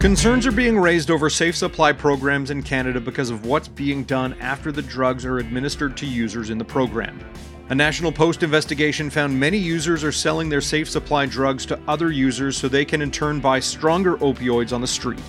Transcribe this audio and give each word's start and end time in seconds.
Concerns 0.00 0.46
are 0.46 0.52
being 0.52 0.78
raised 0.78 1.10
over 1.10 1.28
safe 1.28 1.54
supply 1.54 1.92
programs 1.92 2.50
in 2.50 2.62
Canada 2.62 2.98
because 3.00 3.28
of 3.28 3.44
what's 3.44 3.68
being 3.68 4.02
done 4.04 4.34
after 4.40 4.72
the 4.72 4.80
drugs 4.80 5.24
are 5.26 5.38
administered 5.38 5.96
to 5.98 6.06
users 6.06 6.48
in 6.50 6.56
the 6.56 6.64
program. 6.64 7.20
A 7.68 7.74
National 7.74 8.10
Post 8.10 8.42
investigation 8.42 9.10
found 9.10 9.38
many 9.38 9.58
users 9.58 10.02
are 10.02 10.10
selling 10.10 10.48
their 10.48 10.60
safe 10.60 10.88
supply 10.88 11.26
drugs 11.26 11.64
to 11.66 11.78
other 11.86 12.10
users 12.10 12.56
so 12.56 12.66
they 12.66 12.84
can 12.84 13.02
in 13.02 13.10
turn 13.10 13.40
buy 13.40 13.60
stronger 13.60 14.16
opioids 14.16 14.72
on 14.72 14.80
the 14.80 14.86
street. 14.86 15.22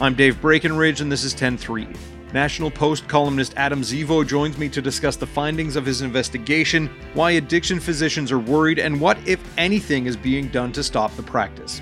I'm 0.00 0.14
Dave 0.14 0.40
Breakenridge, 0.40 1.00
and 1.00 1.12
this 1.12 1.22
is 1.22 1.34
10-3. 1.34 2.15
National 2.36 2.70
Post 2.70 3.08
columnist 3.08 3.54
Adam 3.56 3.80
Zivo 3.80 4.24
joins 4.24 4.58
me 4.58 4.68
to 4.68 4.82
discuss 4.82 5.16
the 5.16 5.26
findings 5.26 5.74
of 5.74 5.86
his 5.86 6.02
investigation, 6.02 6.90
why 7.14 7.30
addiction 7.30 7.80
physicians 7.80 8.30
are 8.30 8.38
worried, 8.38 8.78
and 8.78 9.00
what, 9.00 9.16
if 9.26 9.40
anything, 9.56 10.04
is 10.04 10.18
being 10.18 10.48
done 10.48 10.70
to 10.72 10.82
stop 10.82 11.16
the 11.16 11.22
practice. 11.22 11.80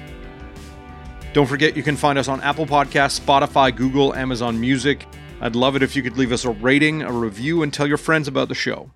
Don't 1.32 1.48
forget 1.48 1.77
you 1.77 1.82
can 1.82 1.96
find 1.96 2.20
us 2.20 2.28
on 2.28 2.40
Apple 2.42 2.66
Podcasts, 2.66 3.18
Spotify, 3.18 3.74
Google, 3.74 4.14
Amazon 4.14 4.61
Music. 4.61 5.08
I'd 5.41 5.56
love 5.56 5.74
it 5.74 5.83
if 5.83 5.96
you 5.96 6.05
could 6.05 6.16
leave 6.16 6.30
us 6.30 6.44
a 6.44 6.50
rating, 6.50 7.02
a 7.02 7.11
review, 7.11 7.64
and 7.64 7.74
tell 7.74 7.89
your 7.89 7.98
friends 7.98 8.28
about 8.28 8.46
the 8.46 8.55
show. 8.55 8.92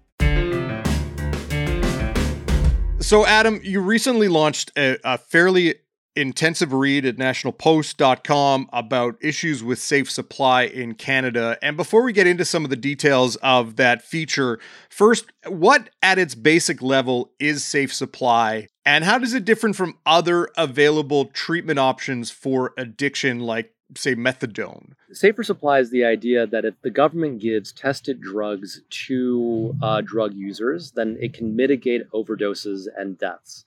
So, 3.01 3.27
Adam, 3.27 3.59
you 3.65 3.81
recently 3.81 4.29
launched 4.29 4.71
a, 4.79 4.97
a 5.03 5.19
fairly 5.19 5.75
intensive 6.19 6.73
read 6.73 7.07
at 7.07 7.17
nationalpost.com 7.17 8.69
about 8.73 9.17
issues 9.21 9.63
with 9.63 9.79
safe 9.79 10.11
supply 10.11 10.63
in 10.63 10.95
Canada. 10.95 11.57
And 11.63 11.77
before 11.77 12.03
we 12.03 12.13
get 12.13 12.27
into 12.27 12.45
some 12.45 12.65
of 12.65 12.71
the 12.71 12.77
details 12.77 13.37
of 13.37 13.77
that 13.77 14.03
feature, 14.03 14.59
first, 14.91 15.27
what 15.47 15.91
at 16.03 16.19
its 16.19 16.35
basic 16.35 16.83
level 16.83 17.31
is 17.39 17.65
safe 17.65 17.95
supply 17.95 18.69
and 18.85 19.05
how 19.05 19.19
does 19.19 19.35
it 19.35 19.45
differ 19.45 19.75
from 19.75 19.99
other 20.07 20.49
available 20.57 21.27
treatment 21.27 21.79
options 21.79 22.31
for 22.31 22.73
addiction 22.79 23.41
like 23.41 23.75
say 23.97 24.15
methadone? 24.15 24.93
Safer 25.13 25.43
supply 25.43 25.79
is 25.81 25.91
the 25.91 26.05
idea 26.05 26.47
that 26.47 26.65
if 26.65 26.81
the 26.83 26.91
government 26.91 27.41
gives 27.41 27.73
tested 27.73 28.21
drugs 28.21 28.81
to 29.07 29.77
uh, 29.83 30.01
drug 30.01 30.35
users, 30.35 30.93
then 30.93 31.17
it 31.21 31.35
can 31.35 31.55
mitigate 31.55 32.11
overdoses 32.13 32.87
and 32.97 33.19
deaths. 33.19 33.65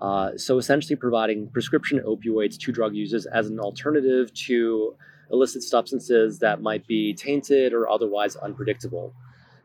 Uh, 0.00 0.36
so 0.36 0.58
essentially 0.58 0.96
providing 0.96 1.46
prescription 1.48 2.00
opioids 2.00 2.58
to 2.58 2.72
drug 2.72 2.94
users 2.94 3.26
as 3.26 3.48
an 3.48 3.60
alternative 3.60 4.32
to 4.32 4.94
illicit 5.30 5.62
substances 5.62 6.38
that 6.38 6.62
might 6.62 6.86
be 6.86 7.12
tainted 7.14 7.72
or 7.72 7.88
otherwise 7.88 8.36
unpredictable. 8.36 9.12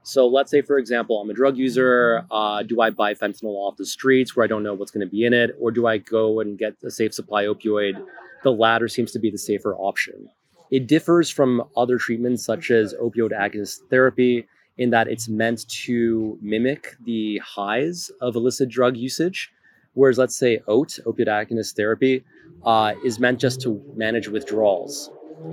So 0.04 0.28
let's 0.28 0.52
say, 0.52 0.62
for 0.62 0.78
example, 0.78 1.20
I'm 1.20 1.30
a 1.32 1.34
drug 1.34 1.58
user. 1.58 2.26
Uh, 2.30 2.62
do 2.62 2.80
I 2.80 2.92
buy 2.92 3.16
fentanyl 3.16 3.56
off 3.56 3.78
the 3.78 3.88
streets 3.88 4.36
where 4.36 4.44
I 4.44 4.48
don't 4.48 4.62
know 4.62 4.76
what's 4.76 4.92
going 4.92 5.06
to 5.06 5.10
be 5.10 5.26
in 5.26 5.34
it? 5.34 5.56
Or 5.60 5.72
do 5.72 5.88
I 5.88 5.98
go 5.98 6.40
and 6.42 6.60
get 6.60 6.76
a 6.84 6.92
safe 6.92 7.14
supply 7.14 7.46
opioid? 7.46 8.06
The 8.44 8.52
latter 8.52 8.88
seems 8.88 9.12
to 9.14 9.20
be 9.20 9.32
the 9.32 9.40
safer 9.40 9.74
option. 9.76 10.30
It 10.70 10.86
differs 10.86 11.32
from 11.32 11.64
other 11.76 11.98
treatments 11.98 12.46
such 12.46 12.70
as 12.70 12.94
opioid 12.94 13.32
agonist 13.32 13.80
therapy 13.90 14.48
in 14.78 14.92
that 14.92 15.08
it's 15.08 15.28
meant 15.28 15.68
to 15.70 16.38
mimic 16.42 16.96
the 17.04 17.40
highs 17.40 18.12
of 18.22 18.36
illicit 18.36 18.70
drug 18.70 18.98
usage 18.98 19.52
Whereas, 19.96 20.18
let's 20.18 20.38
say 20.38 20.60
OAT, 20.68 21.00
opioid 21.06 21.28
agonist 21.28 21.76
therapy, 21.76 22.24
uh, 22.64 22.94
is 23.04 23.20
meant 23.20 23.40
just 23.40 23.60
to 23.62 23.82
manage 23.96 24.28
withdrawals. 24.28 25.10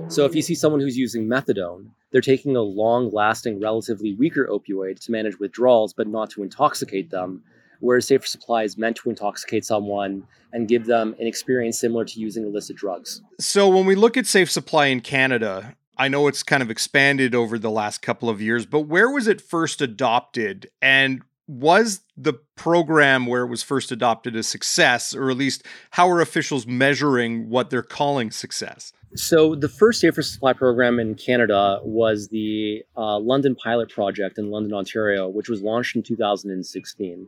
So 0.07 0.25
if 0.25 0.35
you 0.35 0.41
see 0.41 0.55
someone 0.55 0.81
who's 0.81 0.97
using 0.97 1.27
methadone, 1.27 1.87
they're 2.11 2.21
taking 2.21 2.55
a 2.55 2.61
long 2.61 3.09
lasting, 3.11 3.59
relatively 3.59 4.13
weaker 4.13 4.47
opioid 4.51 4.99
to 5.05 5.11
manage 5.11 5.39
withdrawals, 5.39 5.93
but 5.93 6.07
not 6.07 6.29
to 6.31 6.43
intoxicate 6.43 7.09
them. 7.09 7.43
Whereas 7.79 8.07
safer 8.07 8.25
supply 8.25 8.63
is 8.63 8.77
meant 8.77 8.97
to 8.97 9.09
intoxicate 9.09 9.65
someone 9.65 10.23
and 10.53 10.67
give 10.67 10.85
them 10.85 11.15
an 11.19 11.27
experience 11.27 11.79
similar 11.79 12.05
to 12.05 12.19
using 12.19 12.45
illicit 12.45 12.77
drugs. 12.77 13.21
So 13.39 13.67
when 13.67 13.85
we 13.85 13.95
look 13.95 14.15
at 14.15 14.27
safe 14.27 14.49
supply 14.49 14.87
in 14.87 15.01
Canada, 15.01 15.75
I 15.97 16.07
know 16.07 16.27
it's 16.27 16.43
kind 16.43 16.63
of 16.63 16.71
expanded 16.71 17.35
over 17.35 17.59
the 17.59 17.71
last 17.71 18.01
couple 18.01 18.29
of 18.29 18.41
years, 18.41 18.65
but 18.65 18.81
where 18.81 19.09
was 19.09 19.27
it 19.27 19.41
first 19.41 19.81
adopted 19.81 20.69
and 20.81 21.23
was 21.47 22.01
the 22.15 22.33
program 22.55 23.25
where 23.25 23.43
it 23.43 23.47
was 23.47 23.63
first 23.63 23.91
adopted 23.91 24.35
a 24.35 24.43
success, 24.43 25.13
or 25.15 25.29
at 25.29 25.37
least 25.37 25.63
how 25.91 26.09
are 26.09 26.21
officials 26.21 26.65
measuring 26.65 27.49
what 27.49 27.69
they're 27.69 27.81
calling 27.81 28.31
success? 28.31 28.93
So, 29.15 29.53
the 29.53 29.69
first 29.69 29.99
Safer 30.01 30.23
Supply 30.23 30.53
program 30.53 30.99
in 30.99 31.13
Canada 31.15 31.79
was 31.83 32.29
the 32.29 32.83
uh, 32.97 33.19
London 33.19 33.55
Pilot 33.55 33.89
Project 33.89 34.39
in 34.39 34.49
London, 34.49 34.73
Ontario, 34.73 35.29
which 35.29 35.49
was 35.49 35.61
launched 35.61 35.95
in 35.95 36.01
2016. 36.01 37.27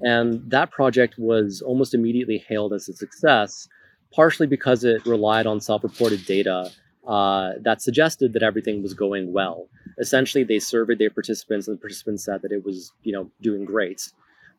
And 0.00 0.50
that 0.50 0.70
project 0.70 1.16
was 1.18 1.60
almost 1.60 1.92
immediately 1.92 2.42
hailed 2.48 2.72
as 2.72 2.88
a 2.88 2.94
success, 2.94 3.68
partially 4.14 4.46
because 4.46 4.82
it 4.82 5.04
relied 5.04 5.46
on 5.46 5.60
self 5.60 5.84
reported 5.84 6.24
data 6.24 6.70
uh, 7.06 7.52
that 7.60 7.82
suggested 7.82 8.32
that 8.32 8.42
everything 8.42 8.82
was 8.82 8.94
going 8.94 9.32
well. 9.32 9.68
Essentially, 10.00 10.44
they 10.44 10.58
surveyed 10.58 10.98
their 10.98 11.10
participants, 11.10 11.68
and 11.68 11.76
the 11.76 11.80
participants 11.80 12.24
said 12.24 12.42
that 12.42 12.52
it 12.52 12.64
was, 12.64 12.92
you 13.02 13.12
know, 13.12 13.30
doing 13.40 13.64
great. 13.64 14.10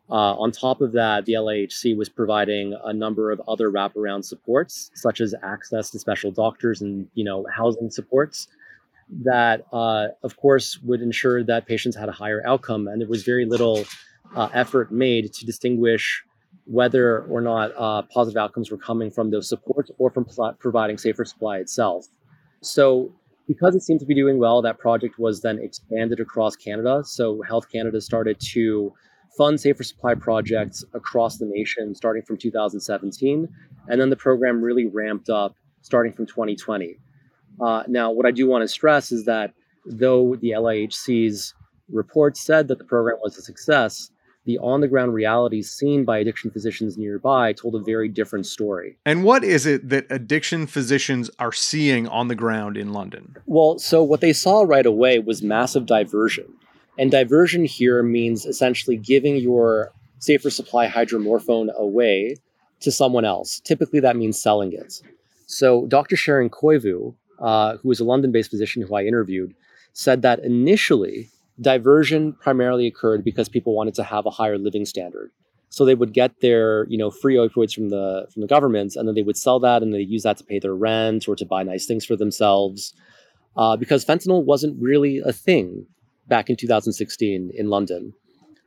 Uh, 0.10 0.36
on 0.36 0.52
top 0.52 0.82
of 0.82 0.92
that, 0.92 1.26
the 1.26 1.34
LIHC 1.34 1.96
was 1.96 2.10
providing 2.10 2.78
a 2.84 2.94
number 2.94 3.32
of 3.32 3.42
other 3.48 3.72
wraparound 3.72 4.26
supports, 4.26 4.92
such 4.94 5.22
as 5.22 5.34
access 5.42 5.90
to 5.90 6.00
special 6.00 6.32
doctors 6.32 6.82
and, 6.82 7.08
you 7.14 7.24
know, 7.24 7.46
housing 7.56 7.90
supports 7.90 8.48
that, 9.24 9.66
uh, 9.72 10.08
of 10.24 10.38
course, 10.38 10.80
would 10.84 11.02
ensure 11.02 11.44
that 11.44 11.66
patients 11.66 11.96
had 11.96 12.10
a 12.10 12.12
higher 12.12 12.42
outcome. 12.46 12.88
And 12.88 13.02
there 13.02 13.08
was 13.08 13.24
very 13.24 13.46
little 13.46 13.86
uh, 14.36 14.50
effort 14.54 14.92
made 14.92 15.34
to 15.34 15.46
distinguish 15.46 16.24
whether 16.66 17.24
or 17.24 17.42
not 17.42 17.72
uh, 17.78 18.02
positive 18.04 18.38
outcomes 18.38 18.72
were 18.72 18.78
coming 18.78 19.12
from 19.12 19.32
those 19.32 19.50
supports 19.50 19.92
or 19.98 20.10
from 20.12 20.26
pl- 20.26 20.56
providing 20.60 20.98
safer 20.98 21.26
supply 21.26 21.58
itself. 21.58 22.08
So 22.62 23.12
because 23.52 23.76
it 23.76 23.82
seemed 23.82 24.00
to 24.00 24.06
be 24.06 24.16
doing 24.16 24.40
well, 24.40 24.62
that 24.62 24.80
project 24.80 25.20
was 25.20 25.42
then 25.42 25.60
expanded 25.60 26.22
across 26.22 26.56
Canada. 26.56 27.02
So 27.04 27.42
Health 27.42 27.70
Canada 27.70 28.00
started 28.00 28.40
to 28.54 28.94
fund 29.38 29.60
safer 29.60 29.84
supply 29.84 30.16
projects 30.16 30.86
across 30.94 31.38
the 31.38 31.46
nation 31.46 31.94
starting 31.94 32.24
from 32.24 32.38
2017. 32.38 33.50
And 33.90 34.00
then 34.00 34.10
the 34.10 34.16
program 34.16 34.62
really 34.62 34.88
ramped 34.88 35.30
up 35.30 35.56
starting 35.82 36.14
from 36.14 36.28
2020. 36.28 36.98
Uh, 37.60 37.84
now, 37.90 38.10
what 38.10 38.26
I 38.26 38.32
do 38.32 38.48
want 38.48 38.62
to 38.62 38.70
stress 38.70 39.12
is 39.12 39.26
that 39.26 39.54
though 39.86 40.38
the 40.38 40.52
LIHC's 40.52 41.54
report 41.92 42.38
said 42.38 42.70
that 42.70 42.78
the 42.78 42.86
program 42.86 43.18
was 43.22 43.38
a 43.38 43.42
success, 43.42 44.12
the 44.46 44.58
on 44.60 44.82
the 44.82 44.88
ground 44.88 45.14
realities 45.14 45.72
seen 45.72 46.04
by 46.04 46.18
addiction 46.18 46.50
physicians 46.52 46.98
nearby 46.98 47.54
told 47.54 47.76
a 47.76 47.80
very 47.80 48.10
different 48.10 48.46
story. 48.46 48.98
And 49.06 49.24
what 49.24 49.44
is 49.44 49.66
it 49.66 49.90
that 49.90 50.08
addiction 50.10 50.68
physicians 50.68 51.30
are 51.40 51.52
seeing 51.52 52.08
on 52.08 52.28
the 52.28 52.36
ground 52.36 52.78
in 52.78 52.94
London? 52.94 53.36
Well, 53.46 53.78
so 53.80 54.04
what 54.04 54.22
they 54.22 54.34
saw 54.34 54.64
right 54.64 54.86
away 54.86 55.20
was 55.20 55.44
massive 55.44 55.86
diversion. 55.86 56.54
And 56.98 57.12
diversion 57.12 57.66
here 57.66 58.04
means 58.04 58.46
essentially 58.46 58.98
giving 58.98 59.38
your 59.38 59.92
safer 60.20 60.50
supply 60.50 60.88
hydromorphone 60.88 61.74
away 61.76 62.36
to 62.82 62.92
someone 62.92 63.26
else. 63.26 63.60
Typically, 63.62 64.00
that 64.00 64.16
means 64.16 64.42
selling 64.42 64.74
it. 64.74 65.02
So, 65.46 65.86
Dr. 65.88 66.16
Sharon 66.16 66.50
Koivu, 66.50 67.14
uh, 67.40 67.78
who 67.78 67.92
is 67.92 68.00
a 68.00 68.04
London 68.04 68.32
based 68.32 68.52
physician 68.52 68.82
who 68.82 68.96
I 68.96 69.04
interviewed, 69.04 69.54
said 69.94 70.22
that 70.22 70.40
initially 70.40 71.30
diversion 71.62 72.34
primarily 72.34 72.88
occurred 72.88 73.24
because 73.24 73.48
people 73.48 73.76
wanted 73.76 73.94
to 73.96 74.04
have 74.04 74.26
a 74.26 74.32
higher 74.32 74.58
living 74.58 74.86
standard. 74.86 75.32
So 75.70 75.86
they 75.86 75.96
would 75.96 76.12
get 76.12 76.42
their, 76.42 76.86
you 76.90 76.98
know, 76.98 77.10
free 77.10 77.36
opioids 77.36 77.74
from 77.74 77.90
the 77.90 78.28
from 78.34 78.42
the 78.42 78.48
government, 78.48 78.96
and 78.96 79.08
then 79.08 79.16
they 79.16 79.22
would 79.22 79.38
sell 79.38 79.60
that, 79.62 79.82
and 79.82 79.94
they 79.94 80.02
use 80.02 80.24
that 80.24 80.38
to 80.38 80.44
pay 80.44 80.60
their 80.60 80.76
rent 80.76 81.28
or 81.30 81.36
to 81.36 81.46
buy 81.46 81.64
nice 81.64 81.86
things 81.86 82.04
for 82.04 82.18
themselves, 82.18 82.94
uh, 83.56 83.78
because 83.78 84.04
fentanyl 84.04 84.44
wasn't 84.44 84.82
really 84.82 85.20
a 85.20 85.32
thing 85.32 85.86
back 86.28 86.50
in 86.50 86.58
2016 86.58 87.52
in 87.54 87.70
London. 87.70 88.14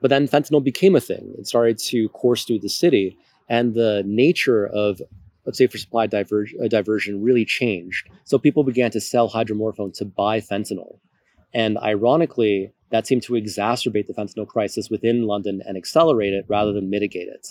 But 0.00 0.08
then 0.08 0.28
fentanyl 0.28 0.64
became 0.64 0.96
a 0.96 1.00
thing. 1.00 1.34
It 1.38 1.46
started 1.46 1.78
to 1.90 2.08
course 2.10 2.44
through 2.44 2.60
the 2.60 2.68
city, 2.70 3.18
and 3.50 3.74
the 3.74 4.02
nature 4.06 4.66
of 4.66 5.02
of 5.46 5.56
safer 5.56 5.76
supply 5.76 6.06
diver- 6.06 6.46
uh, 6.62 6.68
diversion 6.68 7.22
really 7.22 7.44
changed. 7.44 8.08
So 8.24 8.38
people 8.38 8.64
began 8.64 8.90
to 8.92 9.00
sell 9.00 9.28
hydromorphone 9.28 9.92
to 9.98 10.06
buy 10.06 10.40
fentanyl. 10.40 11.00
And 11.52 11.76
ironically, 11.78 12.72
that 12.90 13.06
seemed 13.06 13.22
to 13.22 13.32
exacerbate 13.34 14.06
the 14.06 14.14
fentanyl 14.14 14.46
crisis 14.46 14.88
within 14.90 15.26
London 15.26 15.62
and 15.66 15.76
accelerate 15.76 16.32
it 16.32 16.44
rather 16.48 16.72
than 16.72 16.90
mitigate 16.90 17.28
it. 17.28 17.48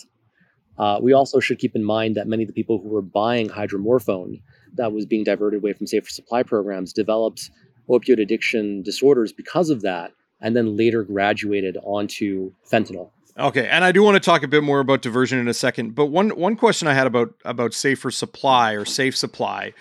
Uh, 0.78 0.98
we 1.00 1.12
also 1.12 1.38
should 1.40 1.58
keep 1.58 1.76
in 1.76 1.84
mind 1.84 2.16
that 2.16 2.26
many 2.26 2.42
of 2.42 2.48
the 2.48 2.52
people 2.52 2.80
who 2.80 2.88
were 2.88 3.02
buying 3.02 3.48
hydromorphone 3.48 4.42
that 4.74 4.92
was 4.92 5.06
being 5.06 5.24
diverted 5.24 5.58
away 5.58 5.72
from 5.72 5.86
safer 5.86 6.08
supply 6.08 6.42
programs 6.42 6.92
developed 6.92 7.50
opioid 7.88 8.20
addiction 8.20 8.82
disorders 8.82 9.32
because 9.32 9.70
of 9.70 9.82
that, 9.82 10.12
and 10.40 10.56
then 10.56 10.76
later 10.76 11.04
graduated 11.04 11.76
onto 11.82 12.52
fentanyl. 12.70 13.10
Okay, 13.38 13.68
and 13.68 13.84
I 13.84 13.92
do 13.92 14.02
want 14.02 14.14
to 14.14 14.20
talk 14.20 14.42
a 14.42 14.48
bit 14.48 14.62
more 14.62 14.80
about 14.80 15.02
diversion 15.02 15.38
in 15.38 15.48
a 15.48 15.54
second, 15.54 15.94
but 15.94 16.06
one 16.06 16.30
one 16.30 16.56
question 16.56 16.88
I 16.88 16.94
had 16.94 17.06
about 17.06 17.34
about 17.44 17.74
safer 17.74 18.10
supply 18.10 18.72
or 18.72 18.84
safe 18.84 19.16
supply 19.16 19.72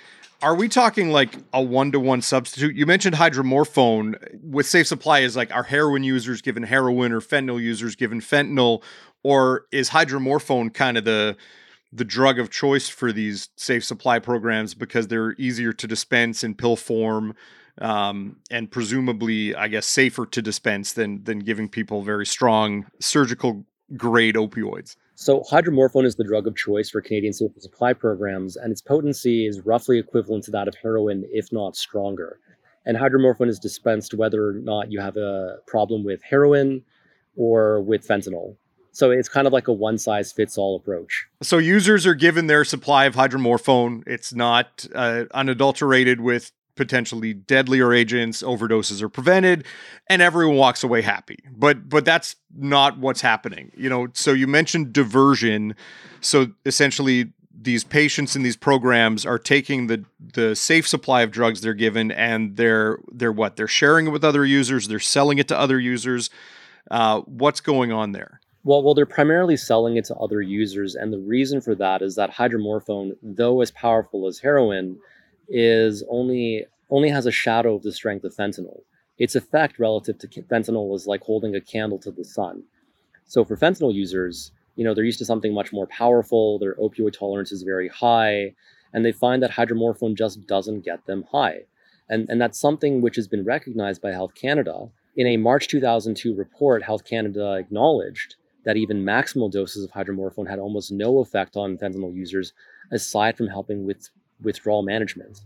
are 0.43 0.55
we 0.55 0.67
talking 0.67 1.09
like 1.09 1.37
a 1.53 1.61
one 1.61 1.91
to 1.93 1.99
one 1.99 2.21
substitute? 2.21 2.75
You 2.75 2.85
mentioned 2.85 3.15
hydromorphone 3.15 4.41
with 4.43 4.67
safe 4.67 4.85
supply 4.85 5.19
is 5.19 5.35
like 5.37 5.51
are 5.55 5.63
heroin 5.63 6.03
users 6.03 6.41
given 6.41 6.63
heroin 6.63 7.13
or 7.13 7.21
fentanyl 7.21 7.61
users 7.61 7.95
given 7.95 8.19
fentanyl, 8.19 8.83
or 9.23 9.65
is 9.71 9.89
hydromorphone 9.89 10.73
kind 10.73 10.97
of 10.97 11.05
the 11.05 11.37
the 11.93 12.03
drug 12.03 12.39
of 12.39 12.49
choice 12.49 12.89
for 12.89 13.13
these 13.13 13.49
safe 13.55 13.85
supply 13.85 14.19
programs 14.19 14.73
because 14.73 15.07
they're 15.07 15.33
easier 15.37 15.71
to 15.71 15.87
dispense 15.87 16.43
in 16.43 16.55
pill 16.55 16.75
form 16.75 17.35
um, 17.79 18.37
and 18.51 18.69
presumably, 18.69 19.55
I 19.55 19.67
guess, 19.67 19.87
safer 19.87 20.25
to 20.25 20.41
dispense 20.41 20.93
than 20.93 21.23
than 21.23 21.39
giving 21.39 21.69
people 21.69 22.01
very 22.01 22.25
strong 22.25 22.85
surgical 22.99 23.65
grade 23.95 24.35
opioids. 24.35 24.95
So, 25.15 25.41
hydromorphone 25.41 26.05
is 26.05 26.15
the 26.15 26.23
drug 26.23 26.47
of 26.47 26.55
choice 26.55 26.89
for 26.89 27.01
Canadian 27.01 27.33
supply 27.33 27.93
programs, 27.93 28.55
and 28.55 28.71
its 28.71 28.81
potency 28.81 29.45
is 29.45 29.61
roughly 29.61 29.99
equivalent 29.99 30.43
to 30.45 30.51
that 30.51 30.67
of 30.67 30.75
heroin, 30.81 31.23
if 31.31 31.51
not 31.51 31.75
stronger. 31.75 32.39
And 32.85 32.97
hydromorphone 32.97 33.47
is 33.47 33.59
dispensed 33.59 34.13
whether 34.13 34.49
or 34.49 34.53
not 34.53 34.91
you 34.91 34.99
have 34.99 35.15
a 35.15 35.57
problem 35.67 36.03
with 36.03 36.21
heroin 36.23 36.83
or 37.37 37.81
with 37.81 38.07
fentanyl. 38.07 38.55
So 38.91 39.09
it's 39.09 39.29
kind 39.29 39.47
of 39.47 39.53
like 39.53 39.67
a 39.67 39.73
one 39.73 39.97
size 39.97 40.31
fits 40.31 40.57
all 40.57 40.75
approach. 40.75 41.25
So 41.41 41.57
users 41.57 42.05
are 42.05 42.13
given 42.13 42.47
their 42.47 42.63
supply 42.63 43.05
of 43.05 43.15
hydromorphone. 43.15 44.03
It's 44.05 44.33
not 44.33 44.85
uh, 44.93 45.25
unadulterated 45.33 46.21
with 46.21 46.51
potentially 46.75 47.33
deadlier 47.33 47.93
agents 47.93 48.41
overdoses 48.41 49.01
are 49.01 49.09
prevented 49.09 49.65
and 50.09 50.21
everyone 50.21 50.57
walks 50.57 50.83
away 50.83 51.01
happy. 51.01 51.37
But 51.51 51.89
but 51.89 52.05
that's 52.05 52.35
not 52.55 52.97
what's 52.97 53.21
happening 53.21 53.71
you 53.75 53.89
know? 53.89 54.07
So 54.13 54.31
you 54.31 54.47
mentioned 54.47 54.93
diversion. 54.93 55.75
So 56.21 56.47
essentially 56.65 57.33
these 57.59 57.83
patients 57.83 58.35
in 58.35 58.43
these 58.43 58.57
programs 58.57 59.25
are 59.25 59.39
taking 59.39 59.87
the 59.87 60.03
the 60.19 60.55
safe 60.55 60.87
supply 60.87 61.21
of 61.21 61.31
drugs 61.31 61.61
they're 61.61 61.73
given 61.73 62.11
and 62.11 62.57
they're 62.57 62.99
they're 63.11 63.31
what? 63.31 63.55
They're 63.55 63.67
sharing 63.67 64.07
it 64.07 64.09
with 64.09 64.23
other 64.23 64.45
users 64.45 64.87
they're 64.87 64.99
selling 64.99 65.37
it 65.37 65.47
to 65.49 65.57
other 65.57 65.79
users. 65.79 66.29
Uh, 66.91 67.21
what's 67.21 67.61
going 67.61 67.91
on 67.91 68.11
there? 68.11 68.41
Well, 68.65 68.81
well, 68.81 68.93
they're 68.93 69.05
primarily 69.05 69.57
selling 69.57 69.97
it 69.97 70.05
to 70.05 70.15
other 70.15 70.41
users, 70.41 70.95
and 70.95 71.11
the 71.11 71.19
reason 71.19 71.59
for 71.59 71.75
that 71.75 72.01
is 72.01 72.15
that 72.15 72.31
hydromorphone, 72.31 73.11
though 73.21 73.59
as 73.59 73.71
powerful 73.71 74.25
as 74.25 74.39
heroin, 74.39 74.99
is 75.49 76.03
only 76.09 76.65
only 76.89 77.09
has 77.09 77.25
a 77.25 77.31
shadow 77.31 77.75
of 77.75 77.83
the 77.83 77.91
strength 77.91 78.23
of 78.23 78.35
fentanyl. 78.35 78.81
Its 79.17 79.35
effect 79.35 79.79
relative 79.79 80.17
to 80.19 80.27
fentanyl 80.27 80.95
is 80.95 81.07
like 81.07 81.21
holding 81.21 81.55
a 81.55 81.61
candle 81.61 81.99
to 81.99 82.11
the 82.11 82.23
sun. 82.23 82.63
So 83.25 83.43
for 83.43 83.57
fentanyl 83.57 83.93
users, 83.93 84.51
you 84.75 84.83
know, 84.83 84.93
they're 84.93 85.03
used 85.03 85.19
to 85.19 85.25
something 85.25 85.53
much 85.53 85.71
more 85.71 85.87
powerful, 85.87 86.59
their 86.59 86.75
opioid 86.75 87.17
tolerance 87.17 87.51
is 87.51 87.63
very 87.63 87.87
high, 87.87 88.53
and 88.93 89.05
they 89.05 89.11
find 89.11 89.41
that 89.41 89.51
hydromorphone 89.51 90.15
just 90.15 90.45
doesn't 90.47 90.85
get 90.85 91.05
them 91.05 91.25
high. 91.31 91.61
And, 92.09 92.27
and 92.29 92.41
that's 92.41 92.59
something 92.59 93.01
which 93.01 93.15
has 93.15 93.27
been 93.27 93.45
recognized 93.45 94.01
by 94.01 94.11
Health 94.11 94.35
Canada. 94.35 94.89
In 95.15 95.27
a 95.27 95.37
March 95.37 95.67
2002 95.67 96.35
report, 96.35 96.83
Health 96.83 97.05
Canada 97.05 97.53
acknowledged 97.53 98.35
that 98.65 98.77
even 98.77 99.03
maximal 99.03 99.51
doses 99.51 99.83
of 99.83 99.91
hydromorphone 99.91 100.49
had 100.49 100.59
almost 100.59 100.91
no 100.91 101.19
effect 101.19 101.55
on 101.55 101.77
fentanyl 101.77 102.13
users 102.13 102.53
aside 102.91 103.37
from 103.37 103.47
helping 103.47 103.85
with 103.85 104.09
withdrawal 104.41 104.83
management. 104.83 105.41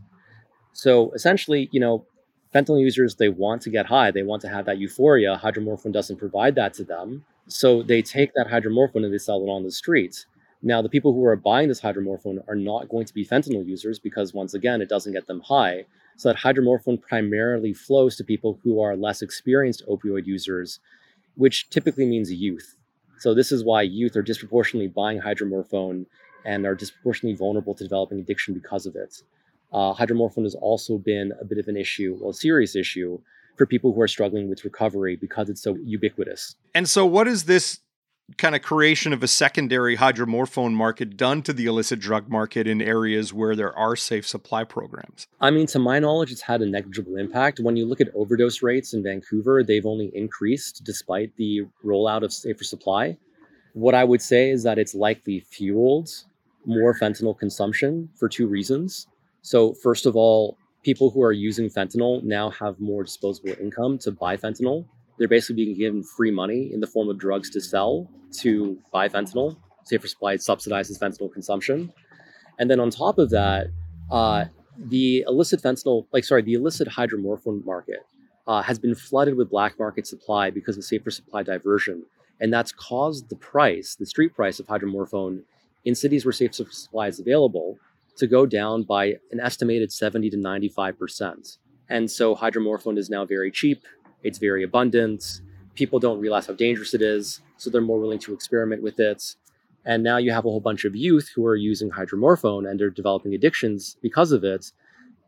So 0.73 1.11
essentially, 1.11 1.69
you 1.71 1.79
know, 1.79 2.05
fentanyl 2.53 2.81
users, 2.81 3.15
they 3.15 3.29
want 3.29 3.61
to 3.63 3.69
get 3.69 3.87
high. 3.87 4.11
They 4.11 4.23
want 4.23 4.41
to 4.43 4.49
have 4.49 4.65
that 4.65 4.77
euphoria. 4.77 5.39
Hydromorphone 5.41 5.91
doesn't 5.91 6.17
provide 6.17 6.55
that 6.55 6.73
to 6.75 6.83
them. 6.83 7.25
So 7.47 7.81
they 7.83 8.01
take 8.01 8.33
that 8.33 8.47
hydromorphone 8.47 9.03
and 9.03 9.13
they 9.13 9.17
sell 9.17 9.41
it 9.41 9.49
on 9.49 9.63
the 9.63 9.71
streets. 9.71 10.25
Now, 10.61 10.81
the 10.81 10.89
people 10.89 11.13
who 11.13 11.23
are 11.25 11.35
buying 11.35 11.67
this 11.67 11.81
hydromorphone 11.81 12.43
are 12.47 12.55
not 12.55 12.89
going 12.89 13.05
to 13.05 13.13
be 13.13 13.25
fentanyl 13.25 13.65
users 13.65 13.99
because, 13.99 14.33
once 14.33 14.53
again, 14.53 14.81
it 14.81 14.89
doesn't 14.89 15.13
get 15.13 15.27
them 15.27 15.41
high. 15.41 15.85
So 16.15 16.29
that 16.29 16.39
hydromorphone 16.39 16.99
primarily 16.99 17.73
flows 17.73 18.15
to 18.15 18.23
people 18.23 18.59
who 18.63 18.81
are 18.81 18.95
less 18.95 19.21
experienced 19.21 19.83
opioid 19.87 20.25
users, 20.25 20.79
which 21.35 21.69
typically 21.69 22.07
means 22.07 22.31
youth. 22.31 22.75
So 23.19 23.33
this 23.33 23.51
is 23.51 23.63
why 23.63 23.83
youth 23.83 24.15
are 24.15 24.23
disproportionately 24.23 24.87
buying 24.87 25.21
hydromorphone 25.21 26.05
and 26.47 26.65
are 26.65 26.73
disproportionately 26.73 27.38
vulnerable 27.38 27.75
to 27.75 27.83
developing 27.83 28.19
addiction 28.19 28.53
because 28.53 28.88
of 28.88 28.95
it. 28.95 29.21
Uh, 29.71 29.94
hydromorphone 29.94 30.44
has 30.44 30.55
also 30.55 30.97
been 30.97 31.33
a 31.41 31.45
bit 31.45 31.57
of 31.57 31.67
an 31.67 31.75
issue, 31.75 32.17
well, 32.19 32.29
a 32.29 32.33
serious 32.33 32.75
issue 32.75 33.19
for 33.57 33.65
people 33.65 33.94
who 33.94 34.01
are 34.01 34.07
struggling 34.07 34.49
with 34.49 34.63
recovery 34.63 35.17
because 35.17 35.49
it's 35.49 35.61
so 35.61 35.75
ubiquitous. 35.83 36.55
And 36.73 36.88
so, 36.88 37.05
what 37.05 37.27
is 37.27 37.44
this 37.44 37.79
kind 38.38 38.55
of 38.55 38.61
creation 38.61 39.13
of 39.13 39.23
a 39.23 39.27
secondary 39.27 39.97
hydromorphone 39.97 40.73
market 40.73 41.15
done 41.17 41.41
to 41.41 41.53
the 41.53 41.65
illicit 41.65 41.99
drug 41.99 42.29
market 42.29 42.67
in 42.67 42.81
areas 42.81 43.33
where 43.33 43.55
there 43.55 43.77
are 43.77 43.97
safe 43.97 44.25
supply 44.25 44.63
programs? 44.63 45.27
I 45.41 45.51
mean, 45.51 45.67
to 45.67 45.79
my 45.79 45.99
knowledge, 45.99 46.31
it's 46.31 46.41
had 46.41 46.61
a 46.61 46.65
negligible 46.65 47.17
impact. 47.17 47.59
When 47.59 47.75
you 47.75 47.85
look 47.85 47.99
at 47.99 48.09
overdose 48.15 48.61
rates 48.61 48.94
in 48.94 49.03
Vancouver, 49.03 49.63
they've 49.63 49.85
only 49.85 50.11
increased 50.13 50.83
despite 50.85 51.35
the 51.35 51.67
rollout 51.83 52.23
of 52.23 52.31
safer 52.31 52.63
supply. 52.63 53.17
What 53.73 53.95
I 53.95 54.05
would 54.05 54.21
say 54.21 54.49
is 54.49 54.63
that 54.63 54.79
it's 54.79 54.95
likely 54.95 55.41
fueled 55.41 56.09
more 56.67 56.93
fentanyl 56.93 57.37
consumption 57.37 58.09
for 58.15 58.29
two 58.29 58.45
reasons. 58.45 59.07
So, 59.41 59.73
first 59.73 60.05
of 60.05 60.15
all, 60.15 60.57
people 60.83 61.09
who 61.09 61.23
are 61.23 61.31
using 61.31 61.69
fentanyl 61.69 62.21
now 62.23 62.49
have 62.51 62.79
more 62.79 63.03
disposable 63.03 63.55
income 63.59 63.97
to 63.99 64.11
buy 64.11 64.37
fentanyl. 64.37 64.85
They're 65.17 65.27
basically 65.27 65.65
being 65.65 65.77
given 65.77 66.03
free 66.03 66.31
money 66.31 66.69
in 66.71 66.79
the 66.79 66.87
form 66.87 67.09
of 67.09 67.17
drugs 67.17 67.49
to 67.51 67.61
sell 67.61 68.09
to 68.39 68.77
buy 68.91 69.09
fentanyl. 69.09 69.57
Safer 69.85 70.07
Supply 70.07 70.35
subsidizes 70.35 70.99
fentanyl 70.99 71.31
consumption. 71.31 71.91
And 72.59 72.69
then 72.69 72.79
on 72.79 72.89
top 72.89 73.17
of 73.17 73.29
that, 73.29 73.67
uh, 74.11 74.45
the 74.77 75.23
illicit 75.27 75.61
fentanyl, 75.61 76.05
like, 76.11 76.25
sorry, 76.25 76.41
the 76.41 76.53
illicit 76.53 76.87
hydromorphone 76.89 77.65
market 77.65 78.05
uh, 78.45 78.61
has 78.61 78.77
been 78.77 78.95
flooded 78.95 79.35
with 79.35 79.49
black 79.49 79.79
market 79.79 80.05
supply 80.05 80.49
because 80.49 80.77
of 80.77 80.83
safer 80.83 81.11
supply 81.11 81.43
diversion. 81.43 82.03
And 82.39 82.53
that's 82.53 82.71
caused 82.71 83.29
the 83.29 83.35
price, 83.35 83.95
the 83.95 84.05
street 84.05 84.35
price 84.35 84.59
of 84.59 84.67
hydromorphone 84.67 85.43
in 85.87 85.95
cities 85.95 86.25
where 86.25 86.33
safe 86.33 86.53
supply 86.53 87.07
is 87.07 87.17
available 87.19 87.79
to 88.17 88.27
go 88.27 88.45
down 88.45 88.83
by 88.83 89.15
an 89.31 89.39
estimated 89.39 89.89
70 89.91 90.31
to 90.31 90.37
95%. 90.37 91.57
And 91.89 92.11
so 92.11 92.35
hydromorphone 92.35 92.97
is 92.97 93.09
now 93.09 93.25
very 93.25 93.49
cheap, 93.49 93.85
it's 94.21 94.37
very 94.37 94.63
abundant. 94.63 95.41
People 95.75 95.99
don't 95.99 96.19
realize 96.19 96.45
how 96.47 96.53
dangerous 96.53 96.94
it 96.94 97.01
is, 97.01 97.39
so 97.56 97.69
they're 97.69 97.81
more 97.81 97.99
willing 97.99 98.19
to 98.19 98.33
experiment 98.33 98.83
with 98.83 98.99
it. 98.99 99.35
And 99.85 100.03
now 100.03 100.17
you 100.17 100.31
have 100.33 100.44
a 100.44 100.49
whole 100.49 100.59
bunch 100.59 100.83
of 100.83 100.94
youth 100.94 101.29
who 101.33 101.45
are 101.45 101.56
using 101.56 101.89
hydromorphone 101.89 102.69
and 102.69 102.77
they're 102.77 102.89
developing 102.89 103.33
addictions 103.33 103.95
because 104.01 104.33
of 104.33 104.44
it, 104.44 104.73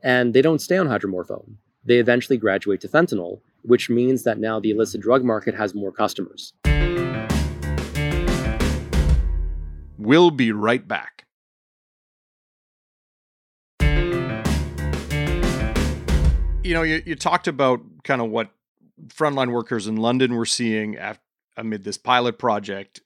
and 0.04 0.34
they 0.34 0.42
don't 0.42 0.60
stay 0.60 0.78
on 0.78 0.88
hydromorphone. 0.88 1.54
They 1.86 2.00
eventually 2.00 2.38
graduate 2.38 2.82
to 2.82 2.90
fentanyl, 2.90 3.40
which 3.62 3.90
means 3.90 4.24
that 4.24 4.40
now 4.40 4.60
the 4.60 4.72
illicit 4.72 5.00
drug 5.00 5.24
market 5.24 5.56
has 5.56 5.74
more 5.74 5.94
customers. 5.94 6.54
We'll 10.10 10.32
be 10.32 10.52
right 10.52 10.88
back. 10.88 11.28
you 16.64 16.74
know, 16.74 16.82
you, 16.82 17.04
you 17.06 17.14
talked 17.14 17.48
about 17.48 17.82
kind 18.04 18.20
of 18.20 18.32
what 18.32 18.50
frontline 19.10 19.52
workers 19.52 19.86
in 19.86 19.98
London 19.98 20.34
were 20.34 20.48
seeing 20.48 20.98
amid 21.56 21.84
this 21.84 22.00
pilot 22.00 22.40
project. 22.40 23.02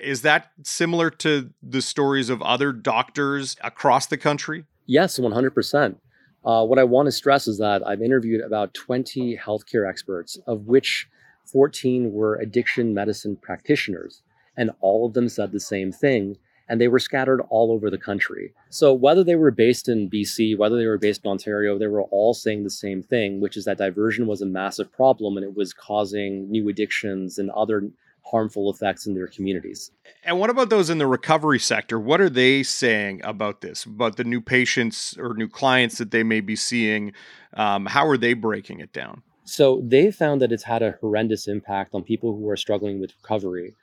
Is 0.00 0.22
that 0.22 0.50
similar 0.64 1.08
to 1.10 1.50
the 1.62 1.82
stories 1.82 2.28
of 2.28 2.42
other 2.42 2.72
doctors 2.72 3.56
across 3.62 4.06
the 4.06 4.18
country? 4.18 4.64
Yes, 4.86 5.20
100%. 5.20 5.96
Uh, 6.44 6.64
what 6.64 6.80
I 6.80 6.84
want 6.84 7.06
to 7.06 7.12
stress 7.12 7.46
is 7.46 7.58
that 7.58 7.86
I've 7.86 8.02
interviewed 8.02 8.40
about 8.40 8.74
20 8.74 9.36
healthcare 9.36 9.88
experts, 9.88 10.36
of 10.48 10.66
which 10.66 11.08
14 11.44 12.12
were 12.12 12.34
addiction 12.38 12.92
medicine 12.92 13.36
practitioners, 13.36 14.24
and 14.60 14.70
all 14.80 15.06
of 15.06 15.14
them 15.14 15.28
said 15.28 15.50
the 15.50 15.58
same 15.58 15.90
thing 15.90 16.36
and 16.68 16.80
they 16.80 16.86
were 16.86 17.00
scattered 17.00 17.42
all 17.48 17.72
over 17.72 17.90
the 17.90 17.98
country. 17.98 18.52
So 18.68 18.94
whether 18.94 19.24
they 19.24 19.34
were 19.34 19.50
based 19.50 19.88
in 19.88 20.08
BC, 20.08 20.56
whether 20.56 20.76
they 20.76 20.86
were 20.86 20.98
based 20.98 21.24
in 21.24 21.30
Ontario, 21.30 21.76
they 21.76 21.88
were 21.88 22.02
all 22.02 22.32
saying 22.32 22.62
the 22.62 22.70
same 22.70 23.02
thing, 23.02 23.40
which 23.40 23.56
is 23.56 23.64
that 23.64 23.78
diversion 23.78 24.28
was 24.28 24.40
a 24.40 24.46
massive 24.46 24.92
problem 24.92 25.36
and 25.36 25.42
it 25.42 25.56
was 25.56 25.72
causing 25.72 26.48
new 26.48 26.68
addictions 26.68 27.38
and 27.38 27.50
other 27.50 27.90
harmful 28.24 28.70
effects 28.70 29.06
in 29.06 29.14
their 29.14 29.26
communities. 29.26 29.90
And 30.22 30.38
what 30.38 30.50
about 30.50 30.70
those 30.70 30.90
in 30.90 30.98
the 30.98 31.08
recovery 31.08 31.58
sector? 31.58 31.98
What 31.98 32.20
are 32.20 32.30
they 32.30 32.62
saying 32.62 33.20
about 33.24 33.62
this, 33.62 33.84
about 33.84 34.16
the 34.16 34.24
new 34.24 34.40
patients 34.40 35.16
or 35.18 35.34
new 35.34 35.48
clients 35.48 35.98
that 35.98 36.12
they 36.12 36.22
may 36.22 36.40
be 36.40 36.54
seeing? 36.54 37.12
Um, 37.54 37.86
how 37.86 38.06
are 38.06 38.18
they 38.18 38.34
breaking 38.34 38.78
it 38.78 38.92
down? 38.92 39.22
So 39.44 39.82
they 39.84 40.12
found 40.12 40.40
that 40.40 40.52
it's 40.52 40.62
had 40.62 40.82
a 40.82 40.96
horrendous 41.00 41.48
impact 41.48 41.94
on 41.94 42.04
people 42.04 42.36
who 42.36 42.48
are 42.48 42.56
struggling 42.56 43.00
with 43.00 43.12
recovery. 43.20 43.74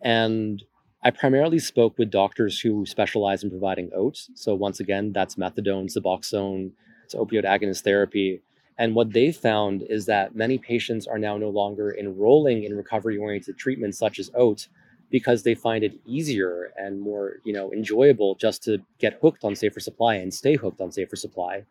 And 0.00 0.62
I 1.02 1.10
primarily 1.10 1.58
spoke 1.58 1.98
with 1.98 2.10
doctors 2.10 2.60
who 2.60 2.86
specialize 2.86 3.44
in 3.44 3.50
providing 3.50 3.90
oats. 3.94 4.30
So 4.34 4.54
once 4.54 4.80
again, 4.80 5.12
that's 5.12 5.34
methadone, 5.36 5.94
Suboxone, 5.94 6.72
it's 7.04 7.14
opioid 7.14 7.44
agonist 7.44 7.82
therapy. 7.82 8.40
And 8.78 8.94
what 8.94 9.12
they 9.12 9.30
found 9.30 9.82
is 9.82 10.06
that 10.06 10.34
many 10.34 10.58
patients 10.58 11.06
are 11.06 11.18
now 11.18 11.36
no 11.36 11.50
longer 11.50 11.94
enrolling 11.96 12.64
in 12.64 12.76
recovery-oriented 12.76 13.56
treatments 13.56 13.98
such 13.98 14.18
as 14.18 14.30
oats 14.34 14.68
because 15.10 15.42
they 15.42 15.54
find 15.54 15.84
it 15.84 16.00
easier 16.06 16.72
and 16.76 17.00
more, 17.00 17.36
you 17.44 17.52
know, 17.52 17.72
enjoyable 17.72 18.34
just 18.34 18.64
to 18.64 18.78
get 18.98 19.18
hooked 19.22 19.44
on 19.44 19.54
safer 19.54 19.78
supply 19.78 20.16
and 20.16 20.34
stay 20.34 20.56
hooked 20.56 20.80
on 20.80 20.90
safer 20.90 21.14
supply. 21.14 21.64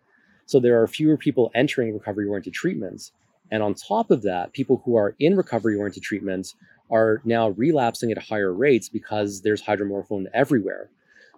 So 0.46 0.60
there 0.60 0.82
are 0.82 0.88
fewer 0.88 1.18
people 1.18 1.52
entering 1.54 1.94
recovery-oriented 1.94 2.54
treatments. 2.54 3.12
And 3.54 3.62
on 3.62 3.76
top 3.76 4.10
of 4.10 4.24
that, 4.24 4.52
people 4.52 4.82
who 4.84 4.96
are 4.96 5.16
in 5.20 5.38
recovery-oriented 5.38 6.02
treatments 6.02 6.56
are 6.90 7.22
now 7.24 7.50
relapsing 7.50 8.12
at 8.12 8.18
higher 8.18 8.52
rates 8.52 8.90
because 8.90 9.44
there's 9.44 9.62
hydromorphone 9.62 10.26
everywhere. 10.34 10.90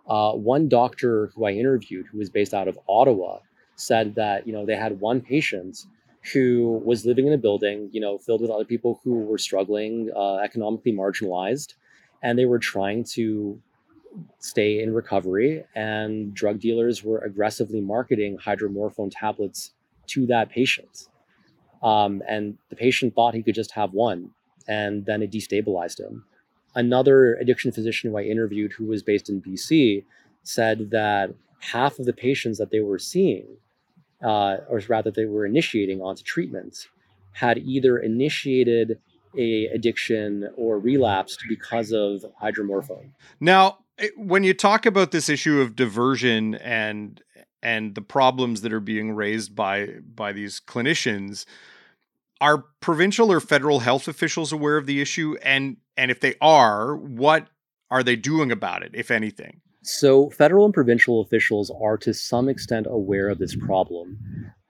Uh, 0.07 0.31
one 0.31 0.69
doctor 0.69 1.29
who 1.35 1.43
I 1.43 1.51
interviewed, 1.51 2.05
who 2.09 2.19
was 2.19 2.29
based 2.29 2.53
out 2.53 2.69
of 2.69 2.79
Ottawa, 2.87 3.39
said 3.75 4.15
that 4.15 4.47
you 4.47 4.53
know 4.53 4.65
they 4.65 4.77
had 4.77 5.01
one 5.01 5.19
patient 5.19 5.85
who 6.31 6.81
was 6.85 7.05
living 7.05 7.27
in 7.27 7.33
a 7.33 7.37
building, 7.37 7.89
you 7.91 7.99
know, 7.99 8.17
filled 8.17 8.39
with 8.39 8.49
other 8.49 8.63
people 8.63 9.01
who 9.03 9.15
were 9.15 9.37
struggling, 9.37 10.09
uh, 10.15 10.37
economically 10.37 10.93
marginalized, 10.93 11.73
and 12.23 12.39
they 12.39 12.45
were 12.45 12.59
trying 12.59 13.03
to 13.03 13.61
stay 14.39 14.81
in 14.81 14.93
recovery. 14.93 15.65
And 15.75 16.33
drug 16.33 16.61
dealers 16.61 17.03
were 17.03 17.19
aggressively 17.19 17.81
marketing 17.81 18.37
hydromorphone 18.37 19.11
tablets 19.11 19.71
to 20.07 20.25
that 20.27 20.49
patient. 20.49 21.09
Um, 21.85 22.23
and 22.27 22.57
the 22.69 22.75
patient 22.75 23.13
thought 23.13 23.35
he 23.35 23.43
could 23.43 23.53
just 23.53 23.71
have 23.71 23.93
one, 23.93 24.31
and 24.67 25.05
then 25.05 25.21
it 25.21 25.31
destabilized 25.31 25.99
him. 25.99 26.25
Another 26.73 27.35
addiction 27.35 27.71
physician 27.71 28.09
who 28.09 28.17
I 28.17 28.23
interviewed, 28.23 28.73
who 28.73 28.85
was 28.85 29.03
based 29.03 29.29
in 29.29 29.39
BC, 29.39 30.03
said 30.41 30.89
that 30.89 31.35
half 31.59 31.99
of 31.99 32.07
the 32.07 32.13
patients 32.13 32.57
that 32.57 32.71
they 32.71 32.79
were 32.79 32.97
seeing, 32.97 33.45
uh, 34.23 34.57
or 34.67 34.81
rather 34.87 35.11
they 35.11 35.25
were 35.25 35.45
initiating 35.45 36.01
onto 36.01 36.23
treatment, 36.23 36.87
had 37.33 37.59
either 37.59 37.99
initiated 37.99 38.99
a 39.37 39.67
addiction 39.67 40.49
or 40.57 40.79
relapsed 40.79 41.43
because 41.47 41.91
of 41.91 42.25
hydromorphone. 42.41 43.11
Now, 43.39 43.77
when 44.17 44.43
you 44.43 44.55
talk 44.55 44.87
about 44.87 45.11
this 45.11 45.29
issue 45.29 45.61
of 45.61 45.75
diversion 45.75 46.55
and 46.55 47.21
and 47.61 47.95
the 47.95 48.01
problems 48.01 48.61
that 48.61 48.73
are 48.73 48.79
being 48.79 49.11
raised 49.11 49.55
by 49.55 49.89
by 50.15 50.31
these 50.31 50.59
clinicians, 50.59 51.45
are 52.41 52.65
provincial 52.79 53.31
or 53.31 53.39
federal 53.39 53.79
health 53.79 54.07
officials 54.07 54.51
aware 54.51 54.77
of 54.77 54.85
the 54.85 55.01
issue? 55.01 55.35
And 55.41 55.77
and 55.97 56.11
if 56.11 56.19
they 56.19 56.35
are 56.41 56.95
what 56.95 57.47
are 57.91 58.03
they 58.03 58.15
doing 58.15 58.51
about 58.51 58.83
it 58.83 58.91
if 58.93 59.11
anything? 59.11 59.61
So 59.83 60.29
federal 60.31 60.65
and 60.65 60.73
provincial 60.73 61.21
officials 61.21 61.71
are 61.81 61.97
to 61.99 62.13
some 62.13 62.49
extent 62.49 62.87
aware 62.89 63.29
of 63.29 63.37
this 63.37 63.55
problem. 63.55 64.17